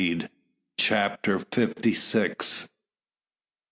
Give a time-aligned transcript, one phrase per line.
[0.79, 2.67] CHAPTER FIFTY SIX.